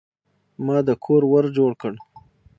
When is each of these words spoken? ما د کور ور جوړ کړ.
ما 0.65 0.77
د 0.87 0.89
کور 1.03 1.21
ور 1.31 1.45
جوړ 1.57 1.71
کړ. 1.81 1.93